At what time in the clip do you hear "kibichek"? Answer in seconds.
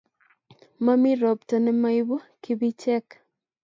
2.41-3.05